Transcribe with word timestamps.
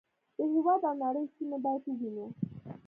د 0.37 0.39
هېواد 0.53 0.81
او 0.89 0.95
نړۍ 1.03 1.25
سیمې 1.35 1.57
باید 1.65 1.81
ووینو. 1.85 2.25